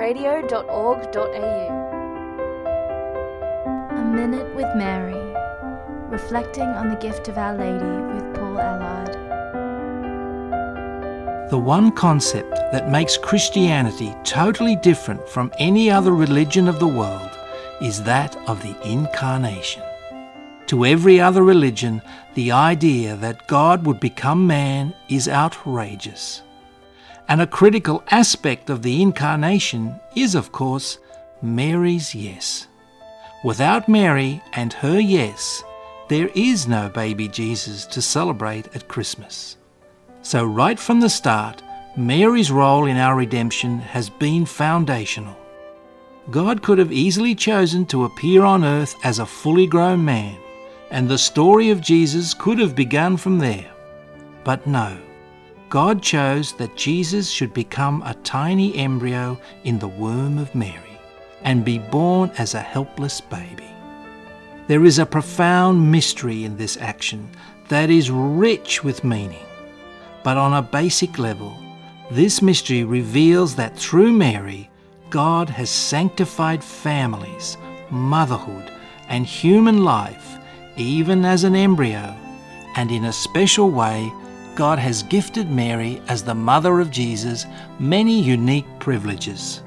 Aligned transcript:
www.catholitradio.org.au. 0.00 1.88
A 3.90 4.04
Minute 4.04 4.54
with 4.56 4.74
Mary, 4.74 5.34
reflecting 6.08 6.64
on 6.68 6.88
the 6.88 6.96
gift 6.96 7.28
of 7.28 7.36
Our 7.36 7.54
Lady 7.54 7.84
with 8.14 8.34
Paul 8.34 8.58
Allard. 8.58 9.12
The 11.50 11.58
one 11.58 11.92
concept 11.92 12.54
that 12.72 12.88
makes 12.90 13.18
Christianity 13.18 14.14
totally 14.24 14.76
different 14.76 15.28
from 15.28 15.52
any 15.58 15.90
other 15.90 16.12
religion 16.12 16.66
of 16.66 16.78
the 16.78 16.88
world 16.88 17.30
is 17.82 18.02
that 18.04 18.36
of 18.48 18.62
the 18.62 18.76
Incarnation. 18.88 19.82
To 20.68 20.86
every 20.86 21.20
other 21.20 21.42
religion, 21.42 22.00
the 22.34 22.52
idea 22.52 23.16
that 23.16 23.46
God 23.48 23.84
would 23.84 24.00
become 24.00 24.46
man 24.46 24.94
is 25.08 25.28
outrageous. 25.28 26.42
And 27.30 27.40
a 27.40 27.46
critical 27.46 28.02
aspect 28.10 28.70
of 28.70 28.82
the 28.82 29.00
Incarnation 29.00 29.94
is, 30.16 30.34
of 30.34 30.50
course, 30.50 30.98
Mary's 31.40 32.12
yes. 32.12 32.66
Without 33.44 33.88
Mary 33.88 34.42
and 34.52 34.72
her 34.72 34.98
yes, 34.98 35.62
there 36.08 36.28
is 36.34 36.66
no 36.66 36.88
baby 36.88 37.28
Jesus 37.28 37.86
to 37.86 38.02
celebrate 38.02 38.74
at 38.74 38.88
Christmas. 38.88 39.56
So, 40.22 40.44
right 40.44 40.78
from 40.78 40.98
the 40.98 41.08
start, 41.08 41.62
Mary's 41.96 42.50
role 42.50 42.86
in 42.86 42.96
our 42.96 43.14
redemption 43.14 43.78
has 43.78 44.10
been 44.10 44.44
foundational. 44.44 45.36
God 46.32 46.62
could 46.62 46.78
have 46.78 46.92
easily 46.92 47.36
chosen 47.36 47.86
to 47.86 48.06
appear 48.06 48.42
on 48.42 48.64
earth 48.64 48.96
as 49.04 49.20
a 49.20 49.24
fully 49.24 49.68
grown 49.68 50.04
man, 50.04 50.36
and 50.90 51.08
the 51.08 51.16
story 51.16 51.70
of 51.70 51.80
Jesus 51.80 52.34
could 52.34 52.58
have 52.58 52.74
begun 52.74 53.16
from 53.16 53.38
there. 53.38 53.70
But 54.42 54.66
no, 54.66 54.98
God 55.70 56.02
chose 56.02 56.52
that 56.54 56.76
Jesus 56.76 57.30
should 57.30 57.54
become 57.54 58.02
a 58.02 58.14
tiny 58.24 58.74
embryo 58.74 59.40
in 59.62 59.78
the 59.78 59.86
womb 59.86 60.36
of 60.36 60.52
Mary 60.52 60.98
and 61.42 61.64
be 61.64 61.78
born 61.78 62.32
as 62.38 62.54
a 62.54 62.60
helpless 62.60 63.20
baby. 63.20 63.70
There 64.66 64.84
is 64.84 64.98
a 64.98 65.06
profound 65.06 65.92
mystery 65.92 66.44
in 66.44 66.56
this 66.56 66.76
action 66.76 67.30
that 67.68 67.88
is 67.88 68.10
rich 68.10 68.82
with 68.82 69.04
meaning. 69.04 69.46
But 70.24 70.36
on 70.36 70.54
a 70.54 70.60
basic 70.60 71.20
level, 71.20 71.56
this 72.10 72.42
mystery 72.42 72.82
reveals 72.82 73.54
that 73.54 73.78
through 73.78 74.10
Mary, 74.10 74.68
God 75.08 75.48
has 75.50 75.70
sanctified 75.70 76.64
families, 76.64 77.56
motherhood, 77.90 78.72
and 79.08 79.24
human 79.24 79.84
life, 79.84 80.36
even 80.76 81.24
as 81.24 81.44
an 81.44 81.54
embryo, 81.54 82.16
and 82.74 82.90
in 82.90 83.04
a 83.04 83.12
special 83.12 83.70
way, 83.70 84.12
God 84.60 84.78
has 84.78 85.04
gifted 85.04 85.50
Mary 85.50 86.02
as 86.08 86.22
the 86.22 86.34
mother 86.34 86.80
of 86.80 86.90
Jesus 86.90 87.46
many 87.78 88.20
unique 88.20 88.66
privileges. 88.78 89.62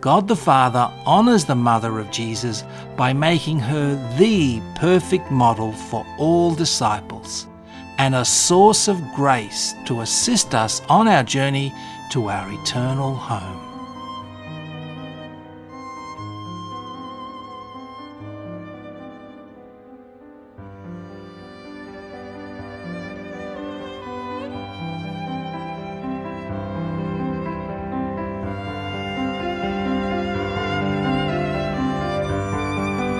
God 0.00 0.28
the 0.28 0.36
Father 0.36 0.88
honours 1.04 1.44
the 1.44 1.56
mother 1.56 1.98
of 1.98 2.12
Jesus 2.12 2.62
by 2.96 3.12
making 3.12 3.58
her 3.58 3.96
the 4.16 4.62
perfect 4.76 5.32
model 5.32 5.72
for 5.72 6.06
all 6.16 6.54
disciples 6.54 7.48
and 7.98 8.14
a 8.14 8.24
source 8.24 8.86
of 8.86 9.02
grace 9.16 9.74
to 9.86 10.02
assist 10.02 10.54
us 10.54 10.80
on 10.88 11.08
our 11.08 11.24
journey 11.24 11.74
to 12.12 12.30
our 12.30 12.48
eternal 12.52 13.16
home. 13.16 13.73